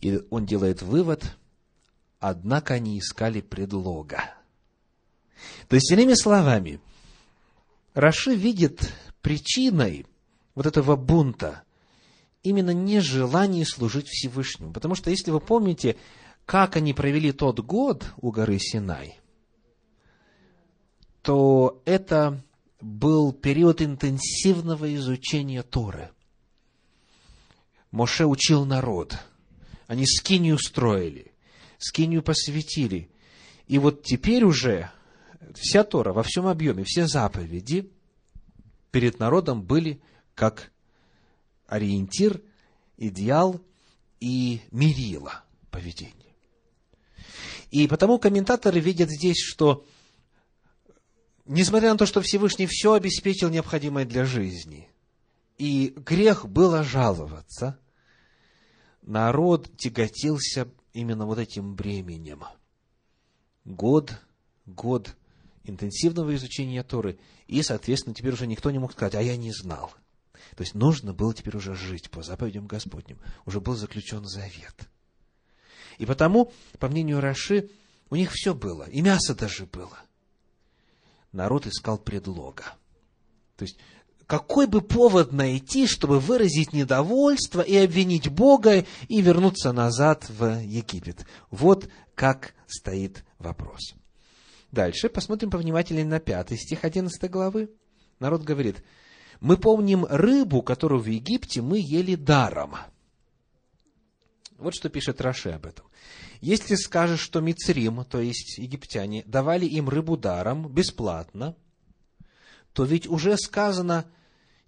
[0.00, 1.36] И он делает вывод,
[2.18, 4.34] однако они искали предлога.
[5.68, 6.80] То есть, иными словами,
[7.96, 10.04] Раши видит причиной
[10.54, 11.62] вот этого бунта
[12.42, 14.74] именно нежелание служить Всевышнему.
[14.74, 15.96] Потому что, если вы помните,
[16.44, 19.18] как они провели тот год у горы Синай,
[21.22, 22.44] то это
[22.82, 26.10] был период интенсивного изучения Торы.
[27.92, 29.18] Моше учил народ.
[29.86, 31.32] Они скинию строили,
[31.78, 33.08] скинию посвятили.
[33.68, 34.90] И вот теперь уже
[35.54, 37.90] вся Тора во всем объеме, все заповеди
[38.90, 40.00] перед народом были
[40.34, 40.70] как
[41.66, 42.42] ориентир,
[42.96, 43.60] идеал
[44.20, 46.34] и мерило поведения.
[47.70, 49.84] И потому комментаторы видят здесь, что
[51.44, 54.88] несмотря на то, что Всевышний все обеспечил необходимое для жизни,
[55.58, 57.78] и грех было жаловаться,
[59.02, 62.44] народ тяготился именно вот этим бременем.
[63.64, 64.14] Год,
[64.64, 65.16] год
[65.68, 69.92] интенсивного изучения Торы, и, соответственно, теперь уже никто не мог сказать, а я не знал.
[70.56, 73.18] То есть нужно было теперь уже жить по заповедям Господним.
[73.44, 74.88] Уже был заключен завет.
[75.98, 77.70] И потому, по мнению Раши,
[78.10, 79.98] у них все было, и мясо даже было.
[81.32, 82.64] Народ искал предлога.
[83.56, 83.78] То есть,
[84.26, 91.26] какой бы повод найти, чтобы выразить недовольство и обвинить Бога и вернуться назад в Египет?
[91.50, 93.94] Вот как стоит вопрос.
[94.72, 97.70] Дальше посмотрим повнимательнее на пятый стих 11 главы.
[98.18, 98.82] Народ говорит,
[99.40, 102.76] мы помним рыбу, которую в Египте мы ели даром.
[104.58, 105.86] Вот что пишет Раши об этом.
[106.40, 111.56] Если скажешь, что Мицрим, то есть египтяне, давали им рыбу даром, бесплатно,
[112.72, 114.10] то ведь уже сказано,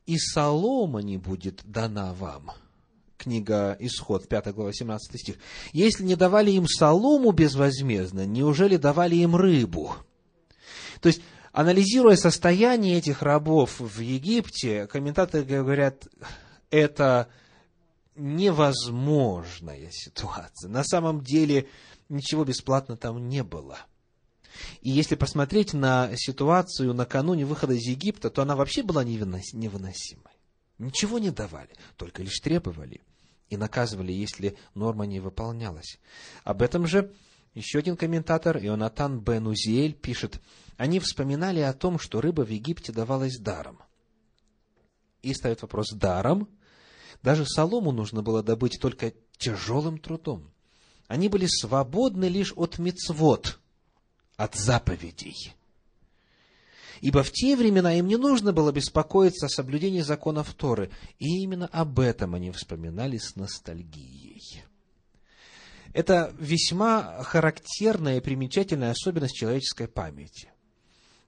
[0.07, 2.53] и солома не будет дана вам.
[3.19, 5.37] Книга Исход, 5 глава, 17 стих.
[5.73, 9.95] Если не давали им солому безвозмездно, неужели давали им рыбу?
[11.01, 11.21] То есть,
[11.59, 16.07] Анализируя состояние этих рабов в Египте, комментаторы говорят,
[16.71, 17.29] это
[18.15, 20.69] невозможная ситуация.
[20.69, 21.69] На самом деле
[22.09, 23.79] ничего бесплатно там не было.
[24.83, 30.38] И если посмотреть на ситуацию накануне выхода из Египта, то она вообще была невыносимой.
[30.79, 33.01] Ничего не давали, только лишь требовали
[33.49, 35.99] и наказывали, если норма не выполнялась.
[36.45, 37.13] Об этом же
[37.55, 40.41] еще один комментатор, Ионатан бен Узиэль, пишет,
[40.77, 43.81] они вспоминали о том, что рыба в Египте давалась даром.
[45.23, 46.49] И ставят вопрос, даром?
[47.23, 50.53] Даже солому нужно было добыть только тяжелым трудом.
[51.09, 53.59] Они были свободны лишь от мецвод,
[54.37, 55.55] от заповедей.
[57.01, 60.91] Ибо в те времена им не нужно было беспокоиться о соблюдении законов Торы.
[61.19, 64.63] И именно об этом они вспоминали с ностальгией.
[65.93, 70.51] Это весьма характерная и примечательная особенность человеческой памяти.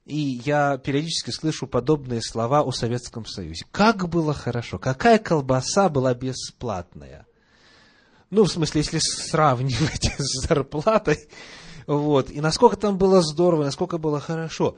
[0.05, 3.65] И я периодически слышу подобные слова о Советском Союзе.
[3.71, 7.27] Как было хорошо, какая колбаса была бесплатная.
[8.29, 11.29] Ну, в смысле, если сравнивать с зарплатой,
[11.85, 14.77] вот, и насколько там было здорово, насколько было хорошо.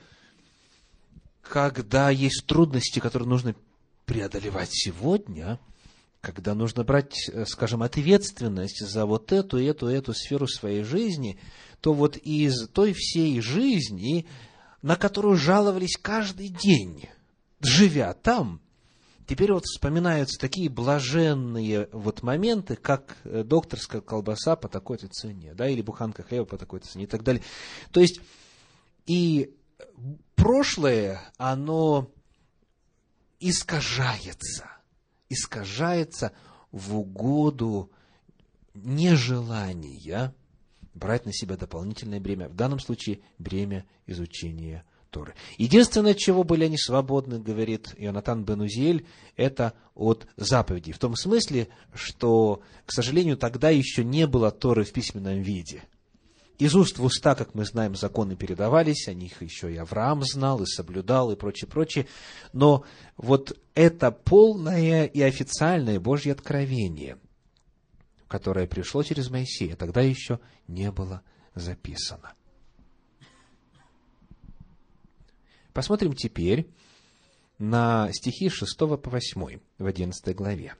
[1.43, 3.53] Когда есть трудности, которые нужно
[4.06, 5.60] преодолевать сегодня,
[6.21, 11.38] когда нужно брать, э, скажем, ответственность за вот эту, эту, эту сферу своей жизни,
[11.82, 14.25] то вот из той всей жизни
[14.84, 17.06] на которую жаловались каждый день,
[17.62, 18.62] живя там,
[19.25, 25.69] теперь вот вспоминаются такие блаженные вот моменты, как э, докторская колбаса по такой-то цене, да,
[25.69, 27.41] или буханка хлеба по такой-то цене и так далее.
[27.91, 28.19] То есть,
[29.08, 29.56] и
[30.36, 32.12] прошлое, оно
[33.39, 34.69] искажается,
[35.29, 36.31] искажается
[36.71, 37.91] в угоду
[38.73, 40.33] нежелания
[40.93, 45.36] брать на себя дополнительное бремя, в данном случае бремя изучения Торы.
[45.57, 49.05] Единственное, чего были они свободны, говорит Ионатан Бенузель,
[49.36, 50.91] это от заповедей.
[50.91, 55.83] В том смысле, что, к сожалению, тогда еще не было Торы в письменном виде.
[56.59, 60.61] Из уст в уста, как мы знаем, законы передавались, о них еще и Авраам знал,
[60.61, 62.07] и соблюдал, и прочее, прочее.
[62.53, 62.85] Но
[63.17, 67.17] вот это полное и официальное Божье откровение,
[68.27, 71.23] которое пришло через Моисея, тогда еще не было
[71.55, 72.33] записано.
[75.73, 76.69] Посмотрим теперь
[77.57, 80.75] на стихи 6 по 8 в 11 главе.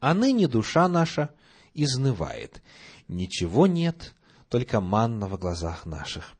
[0.00, 1.32] «А ныне душа наша
[1.74, 2.60] изнывает,
[3.06, 4.14] ничего нет,
[4.48, 6.34] только манна в глазах наших.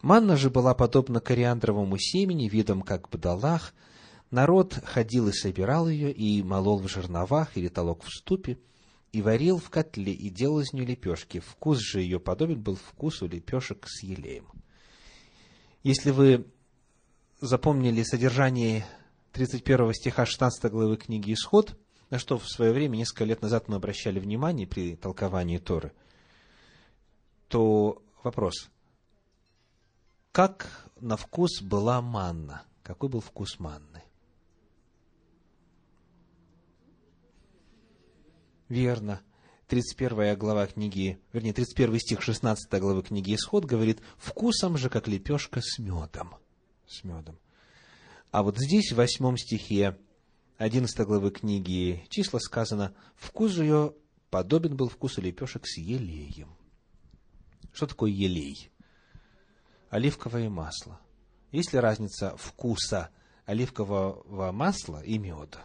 [0.00, 3.72] Манна же была подобна кориандровому семени, видом как бдалах.
[4.30, 8.58] Народ ходил и собирал ее, и молол в жерновах или толок в ступе,
[9.12, 11.38] и варил в котле, и делал из нее лепешки.
[11.38, 14.46] Вкус же ее подобен был вкусу лепешек с елеем.
[15.82, 16.46] Если вы
[17.40, 18.86] запомнили содержание
[19.32, 21.78] 31 стиха 16 главы книги «Исход»,
[22.10, 25.92] на что в свое время, несколько лет назад, мы обращали внимание при толковании Торы,
[27.52, 28.70] то вопрос,
[30.32, 32.64] как на вкус была манна?
[32.82, 34.02] Какой был вкус манны?
[38.70, 39.20] Верно.
[39.66, 45.60] 31 глава книги, вернее, 31 стих 16 главы книги Исход говорит, «Вкусом же, как лепешка
[45.62, 46.34] с медом».
[46.86, 47.38] С медом.
[48.30, 49.98] А вот здесь, в восьмом стихе
[50.56, 53.94] 11 главы книги Числа сказано, «Вкус же ее
[54.30, 56.48] подобен был вкусу лепешек с елеем».
[57.72, 58.70] Что такое елей?
[59.90, 61.00] Оливковое масло.
[61.50, 63.10] Есть ли разница вкуса
[63.44, 65.64] оливкового масла и меда?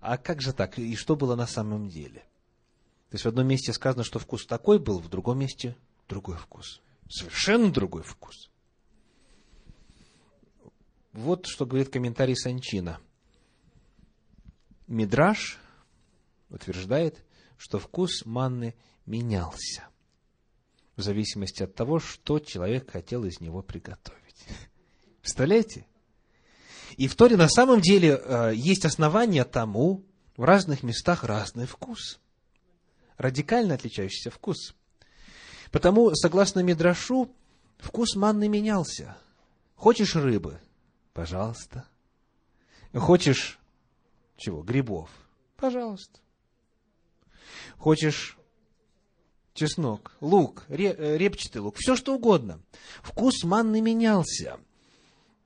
[0.00, 0.78] А как же так?
[0.78, 2.20] И что было на самом деле?
[3.10, 5.76] То есть в одном месте сказано, что вкус такой был, в другом месте
[6.08, 6.82] другой вкус.
[7.08, 8.50] Совершенно другой вкус.
[11.12, 13.00] Вот что говорит комментарий Санчина.
[14.86, 15.58] Мидраш
[16.48, 17.24] утверждает,
[17.56, 18.74] что вкус манны
[19.06, 19.88] менялся
[20.96, 24.46] в зависимости от того, что человек хотел из него приготовить.
[25.20, 25.86] Представляете?
[26.96, 30.04] И в Торе на самом деле э, есть основания тому,
[30.36, 32.18] в разных местах разный вкус.
[33.16, 34.74] Радикально отличающийся вкус.
[35.70, 37.30] Потому, согласно Мидрашу,
[37.78, 39.16] вкус манны менялся.
[39.74, 40.60] Хочешь рыбы?
[41.12, 41.86] Пожалуйста.
[42.94, 43.58] Хочешь
[44.36, 44.62] чего?
[44.62, 45.10] Грибов?
[45.56, 46.20] Пожалуйста.
[47.78, 48.36] Хочешь
[49.56, 52.60] чеснок, лук, э, репчатый лук, все что угодно.
[53.02, 54.58] Вкус манны менялся.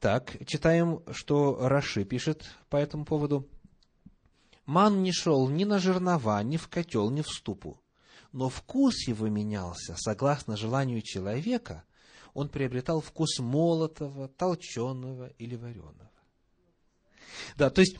[0.00, 3.48] Так, читаем, что Раши пишет по этому поводу.
[4.66, 7.80] Ман не шел ни на жернова, ни в котел, ни в ступу.
[8.32, 11.84] Но вкус его менялся согласно желанию человека.
[12.32, 16.10] Он приобретал вкус молотого, толченого или вареного.
[17.56, 17.96] Да, то есть,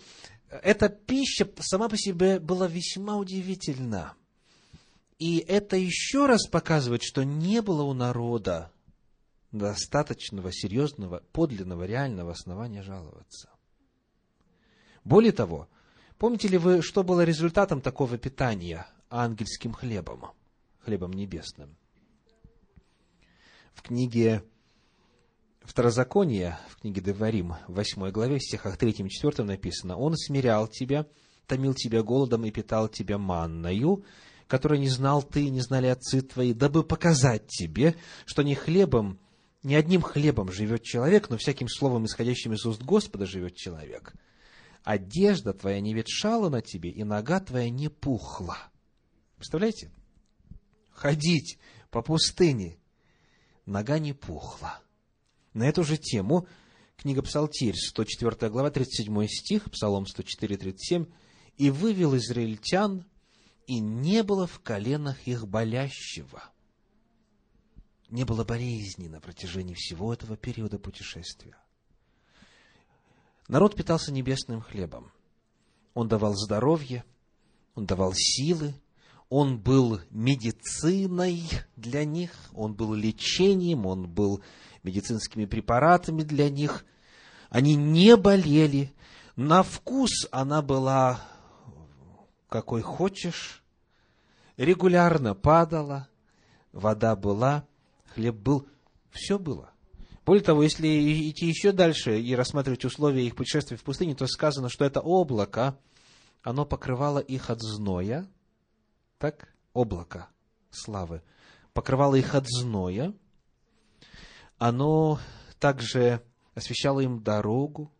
[0.50, 4.14] эта пища сама по себе была весьма удивительна.
[5.18, 8.72] И это еще раз показывает, что не было у народа
[9.52, 13.50] достаточного, серьезного, подлинного, реального основания жаловаться.
[15.04, 15.68] Более того,
[16.18, 20.32] помните ли вы, что было результатом такого питания ангельским хлебом,
[20.80, 21.76] хлебом небесным?
[23.74, 24.42] В книге
[25.70, 30.66] Второзакония, в книге Деварим, в 8 главе, в стихах 3 и 4 написано, «Он смирял
[30.66, 31.06] тебя,
[31.46, 34.04] томил тебя голодом и питал тебя манною,
[34.48, 37.94] которое не знал ты, не знали отцы твои, дабы показать тебе,
[38.26, 39.20] что не хлебом,
[39.62, 44.12] не одним хлебом живет человек, но всяким словом, исходящим из уст Господа, живет человек.
[44.82, 48.58] Одежда твоя не ветшала на тебе, и нога твоя не пухла.
[49.36, 49.92] Представляете?
[50.90, 51.60] Ходить
[51.92, 52.76] по пустыне,
[53.66, 54.80] нога не пухла.
[55.52, 56.46] На эту же тему
[56.96, 61.06] книга Псалтирь, 104 глава, 37 стих, Псалом 104, 37,
[61.56, 63.04] «И вывел израильтян
[63.66, 66.42] и не было в коленах их болящего.
[68.08, 71.56] Не было болезни на протяжении всего этого периода путешествия.
[73.46, 75.12] Народ питался небесным хлебом.
[75.94, 77.04] Он давал здоровье,
[77.74, 78.74] он давал силы,
[79.28, 84.42] он был медициной для них, он был лечением, он был
[84.82, 86.84] медицинскими препаратами для них.
[87.48, 88.92] Они не болели.
[89.36, 91.20] На вкус она была
[92.50, 93.62] какой хочешь,
[94.56, 96.08] регулярно падала,
[96.72, 97.64] вода была,
[98.12, 98.66] хлеб был,
[99.10, 99.70] все было.
[100.26, 100.86] Более того, если
[101.30, 105.78] идти еще дальше и рассматривать условия их путешествия в пустыне, то сказано, что это облако,
[106.42, 108.28] оно покрывало их от зноя,
[109.18, 110.28] так, облако
[110.70, 111.22] славы,
[111.72, 113.14] покрывало их от зноя,
[114.60, 115.18] оно
[115.58, 116.22] также
[116.54, 117.90] освещало им дорогу,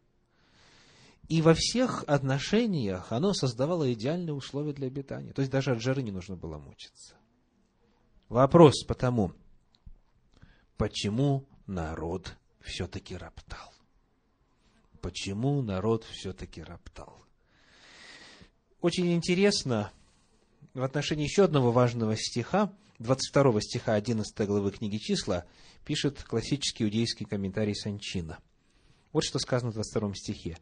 [1.27, 5.33] и во всех отношениях оно создавало идеальные условия для обитания.
[5.33, 7.15] То есть даже от жары не нужно было мучиться.
[8.29, 9.33] Вопрос потому,
[10.77, 13.73] почему народ все-таки роптал?
[15.01, 17.25] Почему народ все-таки роптал?
[18.83, 19.93] Очень интересно
[20.75, 25.47] в отношении еще одного важного стиха, 22 стиха 11 главы книги «Числа»
[25.85, 28.39] пишет классический иудейский комментарий Санчина.
[29.13, 30.59] Вот что сказано в 22 стихе.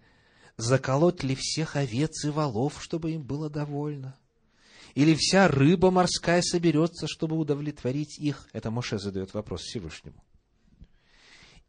[0.56, 4.18] «Заколоть ли всех овец и волов, чтобы им было довольно?
[4.94, 10.24] Или вся рыба морская соберется, чтобы удовлетворить их?» Это Моше задает вопрос Всевышнему.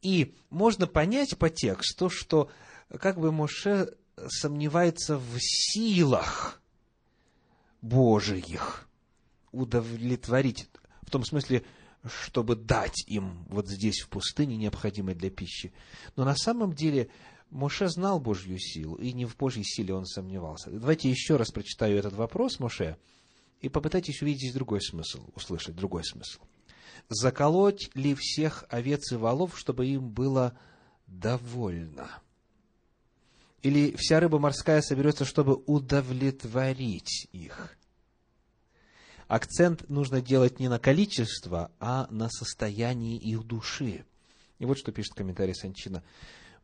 [0.02, 2.50] И можно понять по тексту, что
[3.00, 3.94] как бы Моше
[4.28, 6.62] сомневается в силах
[7.82, 8.88] Божиих
[9.52, 10.70] удовлетворить,
[11.02, 11.64] в том смысле,
[12.06, 15.74] чтобы дать им вот здесь, в пустыне, необходимое для пищи.
[16.16, 17.10] Но на самом деле
[17.50, 20.70] Моше знал Божью силу, и не в Божьей силе он сомневался.
[20.70, 22.98] Давайте еще раз прочитаю этот вопрос, Моше,
[23.62, 26.42] и попытайтесь увидеть здесь другой смысл, услышать другой смысл.
[27.08, 30.58] «Заколоть ли всех овец и волов, чтобы им было
[31.08, 32.22] довольно?»
[33.62, 37.78] Или вся рыба морская соберется, чтобы удовлетворить их?
[39.30, 44.04] Акцент нужно делать не на количество, а на состояние их души.
[44.58, 46.04] И вот что пишет комментарий Санчина.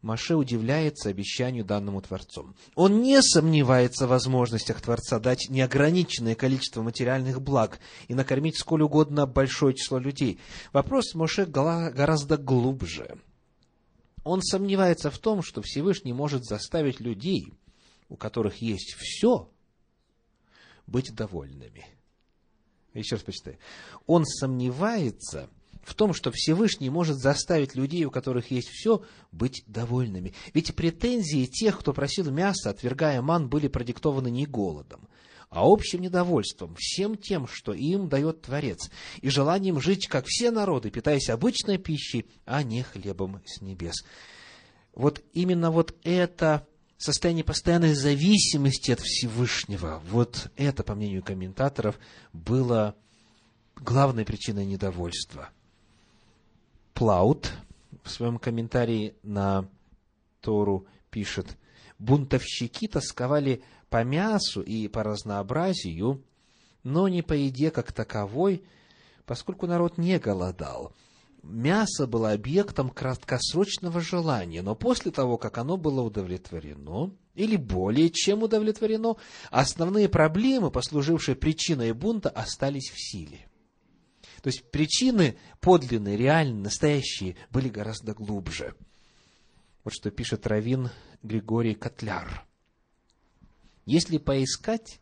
[0.01, 2.55] Маше удивляется обещанию данному Творцом.
[2.75, 9.25] Он не сомневается в возможностях Творца дать неограниченное количество материальных благ и накормить сколь угодно
[9.25, 10.39] большое число людей.
[10.73, 13.17] Вопрос Моше гораздо глубже.
[14.23, 17.53] Он сомневается в том, что Всевышний может заставить людей,
[18.09, 19.49] у которых есть все,
[20.87, 21.85] быть довольными–
[22.99, 23.57] еще раз почитай.
[24.05, 25.49] Он сомневается
[25.85, 30.33] в том, что Всевышний может заставить людей, у которых есть все, быть довольными.
[30.53, 35.07] Ведь претензии тех, кто просил мяса, отвергая ман, были продиктованы не голодом,
[35.49, 38.89] а общим недовольством всем тем, что им дает Творец,
[39.21, 44.03] и желанием жить, как все народы, питаясь обычной пищей, а не хлебом с небес.
[44.93, 46.67] Вот именно вот это
[46.97, 51.99] состояние постоянной зависимости от Всевышнего, вот это, по мнению комментаторов,
[52.33, 52.95] было
[53.75, 55.49] главной причиной недовольства.
[56.93, 57.51] Плаут
[58.03, 59.67] в своем комментарии на
[60.41, 61.57] Тору пишет,
[61.99, 66.23] бунтовщики тосковали по мясу и по разнообразию,
[66.83, 68.63] но не по еде как таковой,
[69.25, 70.93] поскольку народ не голодал–
[71.45, 78.43] мясо было объектом краткосрочного желания, но после того, как оно было удовлетворено, или более чем
[78.43, 79.17] удовлетворено,
[79.51, 83.47] основные проблемы, послужившие причиной бунта, остались в силе.
[84.41, 88.75] То есть причины подлинные, реальные, настоящие, были гораздо глубже.
[89.83, 90.89] Вот что пишет Равин
[91.23, 92.45] Григорий Котляр.
[93.85, 94.99] Если поискать,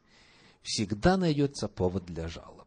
[0.62, 2.63] всегда найдется повод для жалоб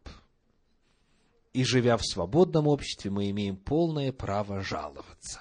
[1.57, 5.41] и живя в свободном обществе, мы имеем полное право жаловаться.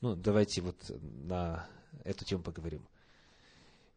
[0.00, 1.68] Ну, давайте вот на
[2.04, 2.88] эту тему поговорим.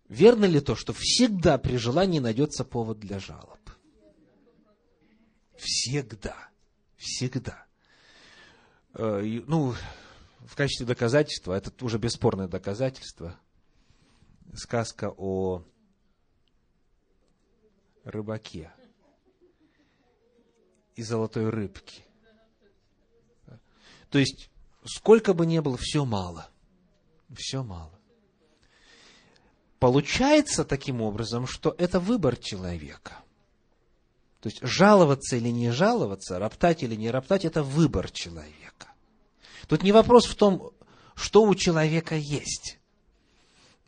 [0.10, 3.60] Верно ли то, что всегда при желании найдется повод для жалоб?
[5.56, 6.36] Всегда.
[6.98, 7.66] Всегда.
[8.94, 9.76] Э, ну,
[10.40, 13.40] в качестве доказательства, это уже бесспорное доказательство,
[14.54, 15.64] сказка о
[18.04, 18.74] рыбаке–
[20.96, 22.04] и золотой рыбки.
[24.10, 24.50] То есть,
[24.86, 26.50] сколько бы ни было, все мало.
[27.36, 27.92] Все мало.
[29.80, 33.20] Получается таким образом, что это выбор человека.
[34.40, 38.94] То есть, жаловаться или не жаловаться, роптать или не роптать, это выбор человека.
[39.68, 40.72] Тут не вопрос в том,
[41.16, 42.80] что у человека есть,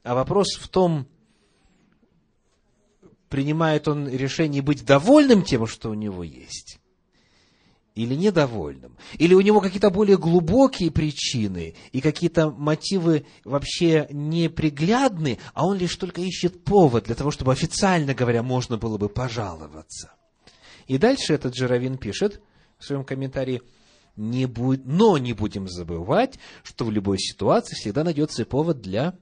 [0.03, 1.08] а вопрос в том,
[3.30, 6.80] принимает он решение быть довольным тем, что у него есть,
[7.98, 15.66] или недовольным, или у него какие-то более глубокие причины и какие-то мотивы вообще неприглядны, а
[15.66, 20.12] он лишь только ищет повод для того, чтобы официально говоря можно было бы пожаловаться.
[20.86, 22.39] И дальше этот же Равин пишет
[22.78, 23.64] в своем комментарии,
[24.16, 29.18] не будет, но не будем забывать, что в любой ситуации всегда найдется повод для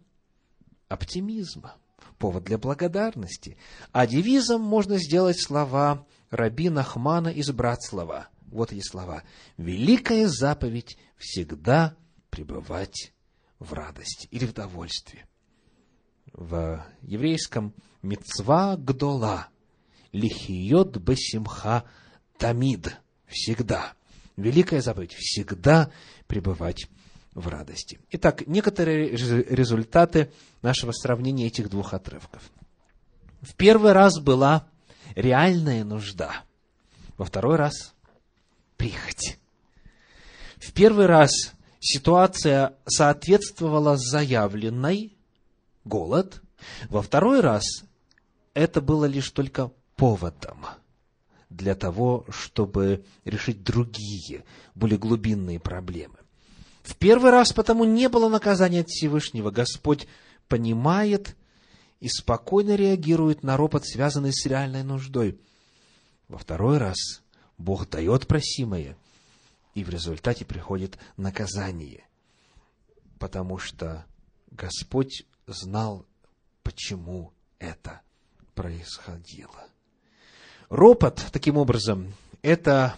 [0.89, 1.75] оптимизма,
[2.19, 3.55] повод для благодарности.
[3.93, 9.23] А девизом можно сделать слова Раби Нахмана из Братслава– вот эти слова.
[9.57, 11.95] Великая заповедь всегда
[12.29, 13.13] пребывать
[13.59, 15.25] в радости или в довольстве.
[16.33, 19.47] В еврейском мецва гдола
[20.11, 21.85] лихиот бесимха
[22.37, 23.93] тамид всегда.
[24.35, 25.91] Великая заповедь всегда
[26.27, 26.87] пребывать
[27.33, 27.99] в радости.
[28.11, 30.31] Итак, некоторые результаты
[30.61, 32.43] нашего сравнения этих двух отрывков.
[33.41, 34.67] В первый раз была
[35.15, 36.43] реальная нужда.
[37.17, 37.94] Во второй раз
[38.85, 39.39] прихоть.
[40.57, 41.31] В первый раз
[41.79, 45.17] ситуация соответствовала заявленной
[45.85, 46.41] голод.
[46.89, 47.63] Во второй раз
[48.53, 50.65] это было лишь только поводом
[51.49, 54.43] для того, чтобы решить другие,
[54.75, 56.17] более глубинные проблемы.
[56.83, 59.49] В первый раз потому не было наказания от Всевышнего.
[59.49, 60.07] Господь
[60.47, 61.35] понимает
[61.99, 65.39] и спокойно реагирует на ропот, связанный с реальной нуждой.
[66.27, 67.23] Во второй раз
[67.57, 68.97] Бог дает просимое,
[69.73, 72.05] и в результате приходит наказание,
[73.19, 74.05] потому что
[74.51, 76.05] Господь знал,
[76.63, 78.01] почему это
[78.53, 79.67] происходило.
[80.69, 82.95] Ропот, таким образом, это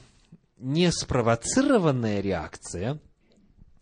[0.58, 3.00] не спровоцированная реакция,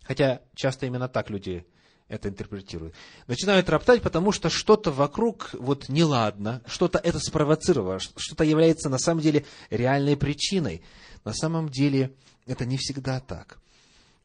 [0.04, 1.66] хотя часто именно так люди
[2.08, 2.93] это интерпретируют.
[3.28, 9.22] Начинают роптать, потому что что-то вокруг вот неладно, что-то это спровоцировало, что-то является на самом
[9.22, 10.84] деле реальной причиной.
[11.24, 12.14] На самом деле
[12.45, 13.60] это не всегда так.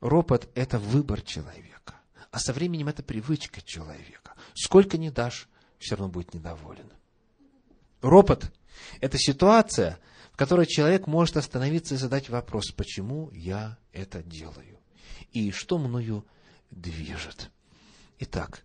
[0.00, 1.94] Ропот– это выбор человека,
[2.30, 4.34] а со временем это привычка человека.
[4.54, 6.90] Сколько не дашь, все равно будет недоволен.
[8.02, 8.50] Ропот–
[9.00, 9.98] это ситуация,
[10.32, 14.78] в которой человек может остановиться и задать вопрос, почему я это делаю,
[15.32, 16.26] и что мною
[16.70, 17.50] движет.
[18.20, 18.62] Итак,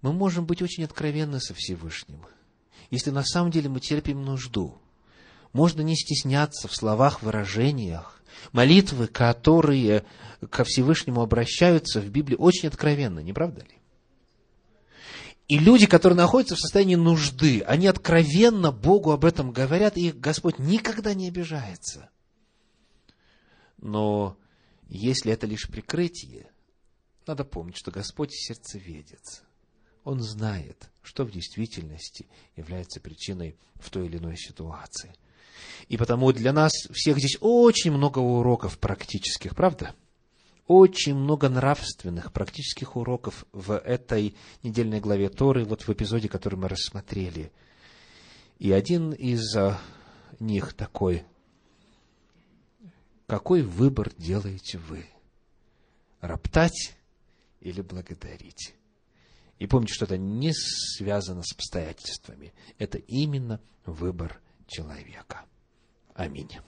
[0.00, 2.24] мы можем быть очень откровенны со Всевышним.
[2.90, 4.78] Если на самом деле мы терпим нужду,
[5.52, 8.22] можно не стесняться в словах, выражениях.
[8.52, 10.04] Молитвы, которые
[10.50, 13.76] ко Всевышнему обращаются в Библии, очень откровенны, не правда ли?
[15.48, 20.58] И люди, которые находятся в состоянии нужды, они откровенно Богу об этом говорят, и Господь
[20.58, 22.10] никогда не обижается.
[23.78, 24.36] Но
[24.88, 26.50] если это лишь прикрытие,
[27.26, 29.42] надо помнить, что Господь сердцеведец.
[30.04, 35.14] Он знает, что в действительности является причиной в той или иной ситуации.
[35.88, 39.94] И потому для нас всех здесь очень много уроков практических, правда?
[40.66, 46.68] Очень много нравственных, практических уроков в этой недельной главе Торы, вот в эпизоде, который мы
[46.68, 47.52] рассмотрели.
[48.58, 49.80] И один из а,
[50.40, 51.24] них такой.
[53.26, 55.06] Какой выбор делаете вы?
[56.20, 56.95] Роптать
[57.60, 58.74] или благодарить.
[59.58, 62.52] И помните, что это не связано с обстоятельствами.
[62.78, 65.44] Это именно выбор человека.
[66.14, 66.58] Аминь.